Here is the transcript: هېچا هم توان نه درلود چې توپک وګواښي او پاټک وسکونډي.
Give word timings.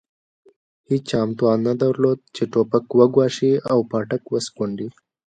هېچا 0.89 1.17
هم 1.23 1.29
توان 1.37 1.59
نه 1.67 1.73
درلود 1.81 2.19
چې 2.35 2.43
توپک 2.51 2.85
وګواښي 2.99 3.53
او 3.71 3.79
پاټک 3.91 4.23
وسکونډي. 4.33 4.87